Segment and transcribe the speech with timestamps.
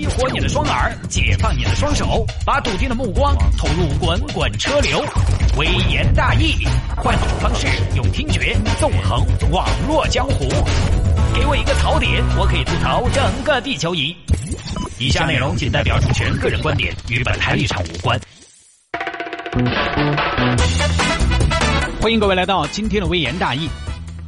[0.00, 5.04] 激活你的双耳，解放你的双手，把笃定的目光投入滚滚车流。
[5.58, 6.54] 微言大义，
[6.96, 10.48] 换种方式，用听觉纵横网络江湖。
[11.34, 14.16] 给我一个槽点，我可以吐槽整个地球仪。
[14.98, 18.18] 以下内容仅代表主持人个人观点，与本台立场无关。
[22.00, 23.68] 欢迎各位来到今天的微言大义。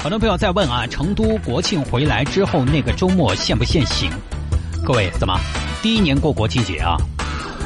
[0.02, 4.10] 很多朋友在问啊，成都国庆回来之后那个周末限不限行？
[4.84, 5.38] 各位怎么
[5.82, 6.96] 第一年过国庆节啊？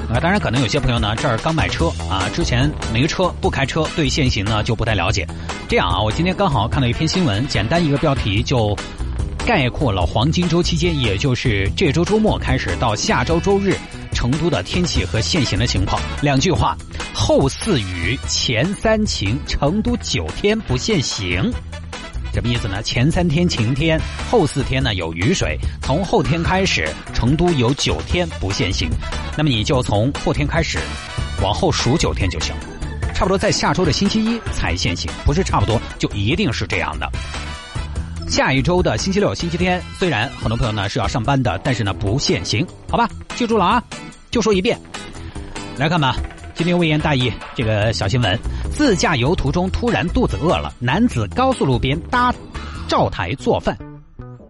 [0.09, 5.27] 啊，当然可能有些朋友呢这儿刚买车啊，之前没车不开车，对限行呢就不太了解。
[5.69, 8.75] 这样啊，我今天刚好看到一篇新闻，简单一个标题就
[9.45, 13.77] 概括了黄金周期间，也就是这周周末开始到下周周日
[14.13, 16.01] 成都的天气和限行的情况。
[16.23, 16.75] 两句话：
[17.13, 21.53] 后四雨，前三晴，成都九天不限行。
[22.37, 22.83] 什么意思呢？
[22.83, 23.99] 前三天晴天，
[24.31, 25.59] 后四天呢有雨水。
[25.81, 28.91] 从后天开始，成都有九天不限行。
[29.39, 30.79] 那么你就从后天开始，
[31.43, 32.55] 往后数九天就行。
[33.15, 37.11] 差不多在下周的星期一才限行，不是差不多，就一定是这样的。
[38.29, 43.09] 下一周的星期六、星期天，虽然很多朋友呢是要上班的，但是呢不限行，好吧？
[43.35, 43.83] 记住了啊，
[44.31, 44.79] 就说一遍。
[45.79, 46.15] 来看吧，
[46.57, 48.39] 今天微言大义这个小新闻。
[48.73, 52.35] 自驾游途中突然肚子饿了，男子高速路边搭
[52.89, 53.77] 灶台做饭。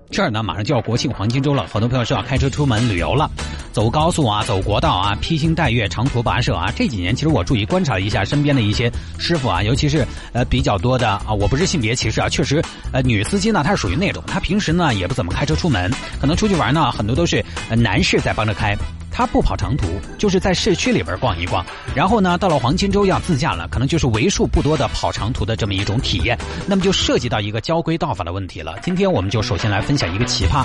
[0.09, 3.29] 这儿呢，马上就要国庆黄金周了，很多朋友是要开车出门旅游了，
[3.73, 6.73] 走高速啊，走国道啊，披星戴月，长途跋涉啊。
[6.77, 12.63] 这几年，其实我注意观察了一下身边的一些师傅啊，尤其是呃比较多的啊，我不是性别歧视啊，确实
[12.93, 15.91] 呃女司机呢，她是属于那种，她平时呢也不怎么开车出门，
[16.21, 17.45] 可能出去玩呢，很多都是
[17.77, 18.77] 男士在帮着开。
[19.17, 19.87] 他不跑长途，
[20.19, 21.65] 就是在市区里边逛一逛，
[21.95, 26.39] 然后呢，到了黄金周要自驾了，可能就是为数不多的跑长途的这么一种体验。
[26.67, 28.79] 那么就涉及到一个交规道法的问题了。
[28.83, 30.63] 今天我们就首先来分享一个奇葩，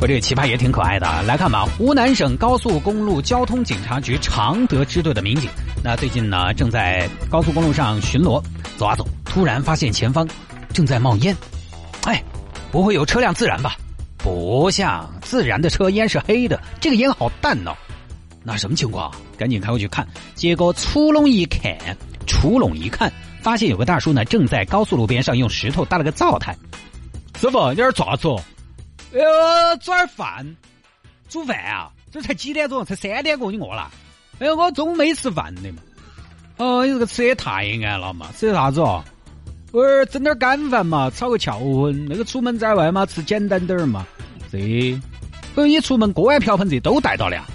[0.00, 1.20] 我这个奇葩也挺可爱的啊。
[1.26, 5.50] 来看吧，湖南省高速公路交通警察局常德支队的民警，
[5.84, 8.42] 那最近呢正在高速公路上巡逻，
[8.78, 10.26] 走啊走，突然发现前方
[10.72, 11.36] 正在冒烟，
[12.06, 12.24] 哎，
[12.70, 13.76] 不会有车辆自燃吧？
[14.22, 17.74] 不像自然的车烟是黑的，这个烟好淡哦。
[18.44, 19.12] 那什么情况？
[19.36, 20.06] 赶紧开过去看。
[20.34, 21.76] 结果出笼一看，
[22.26, 26.56] 出笼一看，发现有个大叔呢，正在高速路边上用石头搭了个灶台。
[27.40, 28.28] 师傅，你这儿做啥子？
[29.12, 30.56] 呃，做点饭，
[31.28, 31.90] 煮饭啊？
[32.10, 32.84] 这才几点钟？
[32.84, 33.90] 才三点过，你饿了？
[34.38, 35.78] 哎呀，我中午没吃饭的嘛。
[36.58, 38.28] 哦，你这个吃也太晏了嘛？
[38.36, 39.04] 吃的啥子哦？
[39.72, 42.06] 我儿整点干饭嘛，炒个翘荤。
[42.06, 44.06] 那个出门在外嘛，吃简单点儿嘛。
[44.50, 45.00] 这，
[45.56, 47.46] 呃，你出门锅碗瓢盆这都带到了呀？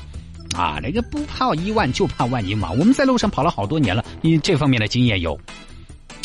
[0.56, 2.72] 啊，那个不怕一万就怕万一嘛。
[2.72, 5.40] 我们在路上跑了好多年了，你这方面的经验有。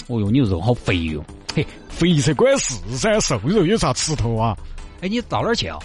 [0.06, 1.22] 哦哟，你肉好肥哟！
[1.54, 4.56] 嘿，肥才管事噻，瘦肉有啥吃头啊？
[5.02, 5.78] 哎，你到哪儿去啊？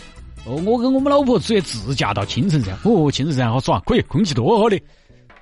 [0.46, 2.74] 哦，我跟我们老婆直接自驾到青城山。
[2.84, 4.80] 哦，青城山好爽，可以，空气多好的。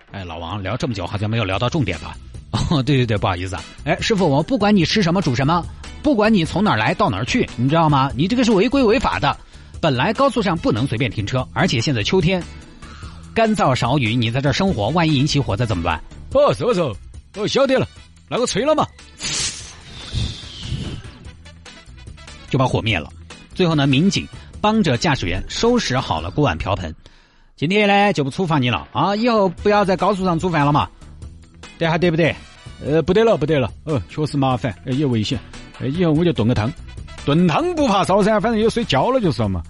[0.10, 2.18] 哎，老王聊这么久，好像没有聊到重点吧？
[2.72, 3.64] 哦，对对对，不好意思啊。
[3.84, 5.66] 哎，师傅，我不管你吃什么煮什么，
[6.02, 8.12] 不管你从哪儿来到哪儿去，你知道吗？
[8.16, 9.38] 你这个是违规违法的。
[9.82, 12.42] 本来高速上不能随便停车，而且现在秋天
[13.34, 16.02] 干燥少雨，你在这儿生活，万一引起火灾怎么办？
[16.34, 16.80] 哦，是不是？
[17.36, 17.88] 哦，晓得了，
[18.30, 18.88] 那个吹了嘛，
[22.50, 23.12] 就把火灭了。
[23.54, 24.28] 最后呢，民警
[24.62, 26.94] 帮着驾驶员收拾好了锅碗瓢盆。
[27.58, 30.90] 今天呢就不处罚你了啊，以后不要在高速上煮饭了嘛。
[31.78, 32.36] 得还得不得？
[32.86, 33.72] 呃，不得了，不得了。
[33.86, 35.40] 呃，确实麻烦，也危险。
[35.82, 36.72] 以后我就炖个汤，
[37.26, 39.64] 炖汤不怕烧噻，反正有水浇了就是了嘛。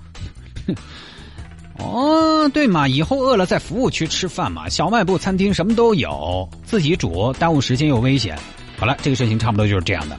[1.78, 8.38] 哦，对嘛，以后饿了在服务区吃饭嘛，小卖部、餐厅什么都有，自己煮耽误时间又危险。
[8.78, 10.18] 好了，这个事情差不多就是这样的。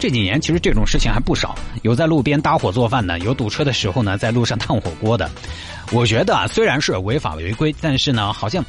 [0.00, 5.30] 这几年其实这种事情还不少，有在路边搭伙做饭的，有堵车的时候呢在路上烫火锅的。
[5.92, 8.64] 我觉得啊，虽然是违法违规，但是呢，好像。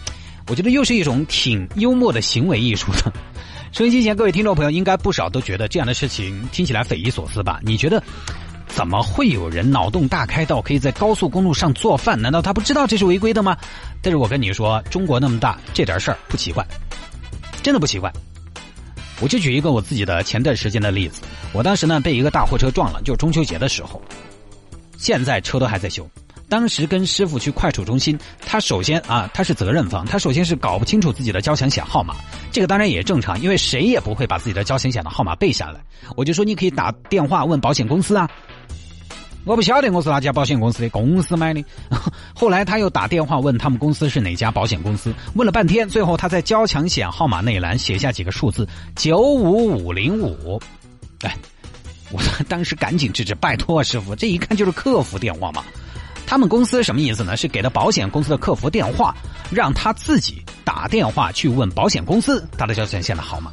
[0.47, 3.11] 我觉得又是一种挺幽默的行为艺术的。
[3.73, 7.59] 收音机前各位听众朋友，应该不少都觉得这样的事情听起来匪夷所思吧？
[7.63, 8.01] 你觉得
[8.67, 12.22] 怎么会有人脑洞大开到可以在高速公路上做饭？
[12.22, 13.58] 难道他不知道这是违规的吗？
[14.02, 16.66] 但是我跟你说，中国那么大，这点事儿不奇怪，
[17.61, 18.11] 真的不奇怪。
[19.20, 21.22] 我就举一个我自己的前段时间的例子，
[21.53, 24.02] 我当时呢被一个大货车撞了，就中秋节的时候，
[24.97, 26.08] 现在车都还在修。
[26.47, 32.16] 当时跟师傅去快处中心，他首先啊，他是责任方，他首先是搞不清楚自己的交强险号码，
[32.52, 35.80] 这个当然也正常，因为谁也不会把自己的交强险的号码背下来。
[36.16, 38.30] 我就说你可以打电话问保险公司啊，
[39.44, 41.64] 我不晓得我是哪家保险公司的，公司买的。
[42.36, 50.62] 后来他又打电话问他们公司是哪家保险公司，问了半天，最后他在交强险号码那一栏写下几个数字九五五零五，
[51.22, 51.36] 哎，
[52.12, 55.64] 我当时赶紧制止，拜托师傅，这一看就是客服电话嘛。
[56.27, 57.37] 他们公司什么意思呢？
[57.37, 59.16] 是给了保险公司的客服电话，
[59.51, 63.51] 让他自己打电话去问保险公司他的交强险的号码。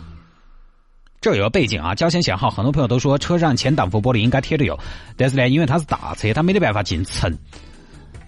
[1.21, 4.77] 这有个背景啊，交强险号，很多朋友都说车上前挡风玻璃应该贴着有，
[5.17, 7.33] 但是呢，因为他是大车，他没得办法进城。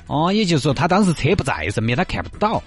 [0.07, 2.63] 哦，也就是说他当时车不在身边，他看不到。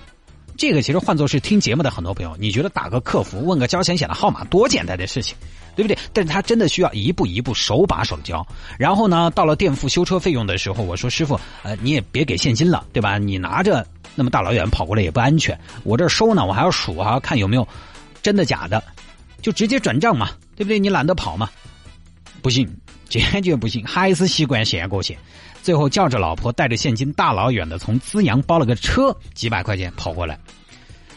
[0.57, 5.37] 这个其实换作是听节目的很多朋友，你觉得打个客服问个交强险的号码多简单的事情，
[5.75, 5.97] 对不对？
[6.11, 8.45] 但是他真的需要一步一步手把手教。
[8.79, 13.19] 然后呢，到了垫付修车费用的时候，我说师傅，呃，你也别给现金了，对吧？
[13.19, 15.57] 你拿着那么大老远跑过来也不安全。
[15.83, 17.67] 我这收呢，我还要数啊，看有没有
[18.23, 18.83] 真的假的，
[19.43, 20.79] 就直接转账嘛，对不对？
[20.79, 21.47] 你懒得跑嘛，
[22.41, 22.67] 不信，
[23.09, 25.17] 坚决不行，还是习惯现过去。
[25.63, 30.39] 最后叫着老婆带着现金大老远的从资阳包了个车几百块钱跑过来，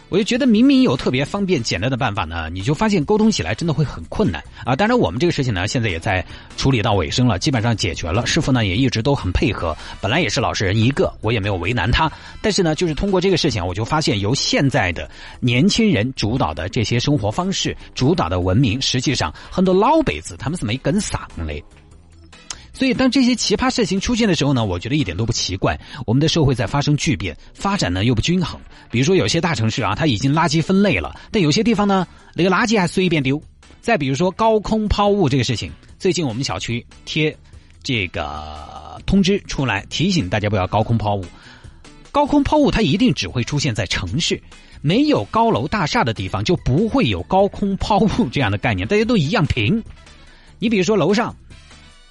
[0.09, 4.75] 我就觉得明明有特别方便简单的办法呢，你就发现沟通起来真的会很困难啊！
[4.75, 6.25] 当然我们这个事情呢现在也在
[6.57, 8.27] 处理到尾声了，基本上解决了。
[8.27, 12.11] 师傅呢也一直都很配合，本来也是老实人一个，我也没有为难他。
[12.43, 15.09] 但是呢，就是通过这个事情，我就发现由现在的
[15.39, 21.63] 年轻人主导的这些生活方式、主导的文明，实际上很多老辈子他们是没跟上的。
[22.81, 25.79] 所以，当这些奇葩事情出现的时候呢，我觉得一点都不奇怪。
[26.07, 28.59] 我们的社会在发生巨变，发展呢又不均衡。
[28.91, 33.39] 比如说，有些大城市啊，它已经垃圾分类了，但有些地方呢，那个垃圾还随便丢。
[33.83, 37.37] 再比如说高空抛物这个事情，最近我们小区贴
[37.83, 41.25] 这个通知出来，提醒大家不要高空抛物。
[42.11, 44.43] 高空抛物它一定只会出现在城市，
[44.81, 49.85] 没有高楼大厦的地方就不会有高空抛物这样的概念，大家都一样平。
[50.59, 51.37] 你比如说楼上。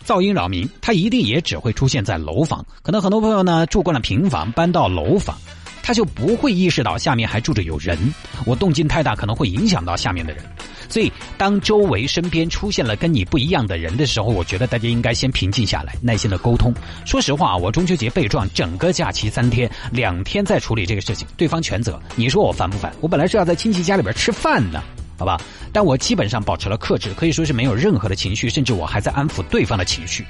[0.10, 2.66] 噪音扰民，它一定也只会出现在楼房。
[2.82, 5.38] 可能很多朋友呢住惯了平房，搬到楼房，
[5.84, 7.96] 他就不会意识到下面还住着有人。
[8.44, 10.44] 我动静太大，可能会影响到下面的人。
[10.90, 16.74] 所以，当周围身边出现了跟你不一样的人的时候，我觉得大家应该先平静下来，耐心的沟通。
[17.06, 22.02] 说实话，我中秋节被撞，整个假期三天，两天在处理这个事情，对方全责。
[22.16, 22.92] 你说我烦不烦？
[23.00, 24.84] 我本来是要在亲戚家里边吃饭的。
[25.20, 25.38] 好吧，
[25.74, 30.26] 但我基本上保持了克制，可以说是没有任何的情绪，甚至我还在安抚对方的情绪。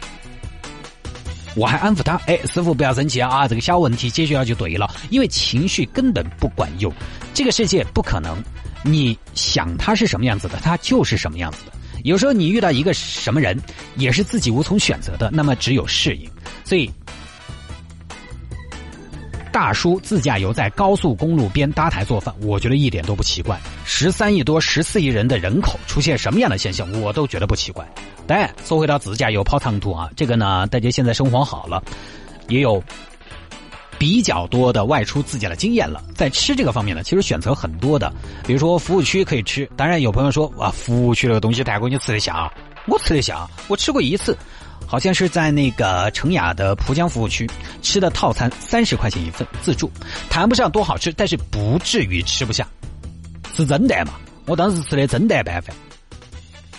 [1.55, 4.89] 我还安抚他，哎，师傅不要生气啊，这个小问题解决了就对了。
[5.11, 6.91] 因为情绪根本不管用，
[7.33, 8.35] 这个世界不可能，
[8.83, 11.71] 你想他是什么样子的，他就是什么样子的。
[12.03, 13.55] 有时候你遇到一个什么人，
[13.95, 16.27] 也是自己无从选择的，那么只有适应。
[16.65, 16.91] 所以。
[19.51, 23.59] 大叔自驾游在高速公路边搭台做饭，我觉得一点都不奇怪。
[23.83, 27.87] 十三亿多、十四亿人的人口出现什么样的现象，我都觉得不奇怪。
[28.27, 31.83] 但说回到自驾游跑长途啊，这个呢，大家现在生活好了，
[32.47, 32.81] 也有
[33.97, 36.03] 比较多的外出自驾的经验了。
[36.15, 38.13] 在吃这个方面呢，其实选择很多的，
[38.45, 39.69] 比如说服务区可以吃。
[39.75, 42.51] 当然有朋友说哇，服务区那个东西太贵，你吃得下？
[42.85, 44.37] 我吃得下，我吃过一次。
[44.89, 47.47] 好像是在那个成雅的浦江服务区
[47.83, 49.91] 吃的套餐，三十块钱一份自助，
[50.31, 52.67] 谈不上多好吃，但是不至于吃不下，
[53.55, 54.13] 是蒸蛋嘛？
[54.47, 55.75] 我当时吃的蒸蛋拌饭，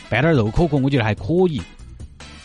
[0.08, 1.62] 拌点肉可可，我觉得还可以。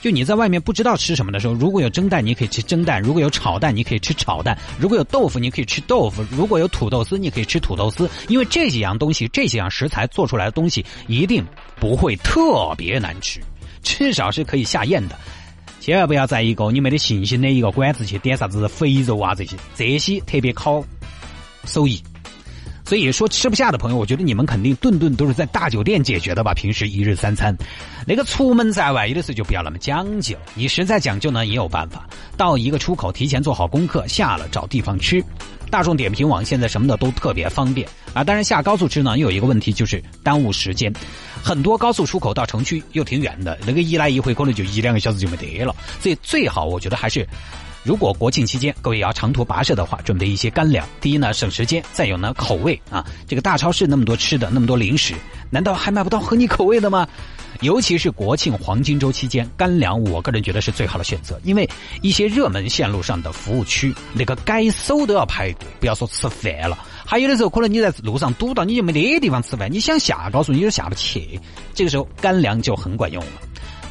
[0.03, 8.07] 就你在外面不知道吃什么的时候，如果有蒸蛋，你可以吃蒸蛋；如果有炒蛋，你可以吃炒蛋；如果有豆腐，你可以吃豆腐；如果有土豆丝，你可以吃土豆丝。
[8.27, 11.43] 因为这几样东西，这几样食材做出来的东西一定
[11.79, 13.41] 不会特别难吃，
[13.81, 15.17] 至少是可以下咽的。
[15.85, 20.83] 千万不要在一个你没得信心的一个馆子去点啥子肥肉啊这些，这些特别考
[21.65, 22.01] 手艺。
[22.85, 26.53] 所以说吃不下的朋友，我觉得你们肯定顿顿都是在大酒店解决的吧？
[26.53, 27.55] 平时一日三餐，
[28.05, 30.37] 那个出门在外有的时候就不要那么讲究。
[30.53, 35.23] 你实在讲究呢，也有办法，到一个出口提前做好功课，下了找地方吃。
[35.71, 38.23] 大众点评网现在什么的都特别方便啊！
[38.23, 40.93] 当然下高速吃呢，又有一个问题就是耽误时间，
[41.43, 45.75] 很多高速出口到城区又挺远的，那个一来一回可能就一两个小时就没得了。
[45.99, 47.27] 所以最好我觉得还是，
[47.85, 50.87] 如果国庆期间各位要长途跋涉的话，准备一些干粮。
[50.99, 53.05] 第一呢省时间，再有呢口味啊。
[53.27, 55.13] 这个大超市那么多吃的，那么多零食，
[55.51, 57.07] 难道还买不到合你口味的吗？
[57.61, 61.69] 尤其是国庆黄金周期间，干粮我个人觉得是最好的选择，因为
[62.01, 66.77] 一些热门线路上的服务区，那个该搜都要排队，不要说吃饭了。
[67.05, 71.39] 还有的时候，可能你在路上堵到，你就没得地方吃饭，你想下高速你都下不去。
[71.75, 73.31] 这个时候干粮就很管用了。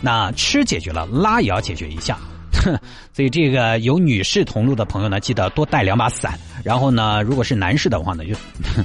[0.00, 2.18] 那吃解决了，拉也要解决一下。
[3.12, 6.38] 所以这个有女士同路的朋友呢，记得多带两把伞。
[6.64, 8.34] 然后呢，如果是男士的话呢，就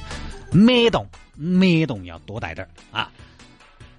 [0.52, 3.10] 没动没动要多带点啊。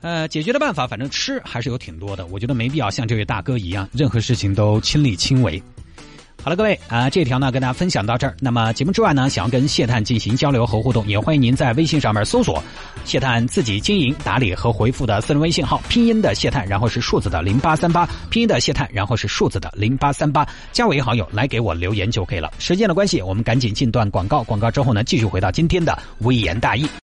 [0.02, 2.24] 呃，解决的办法，反正吃还是有挺多的。
[2.26, 5.62] 我觉得没必要像这位大哥一样，任何事情都亲力亲为。
[6.42, 8.34] 好了，各位啊，这条呢跟大家分享到这儿。
[8.40, 12.62] 那么节目之外呢，想要跟谢探进行交流和互动，也欢迎您在微信上面搜索
[13.04, 22.50] 谢探自己经营打理和回复的私人微信号，拼音的谢探，然后是数字的零八三八，拼音的谢探，然后是数字的零八三八，加为好友来给我留言就可以了。
[22.58, 26.88] 时间的关系，我们赶紧进段广告，广告之后呢，继续回到今天的微言大义。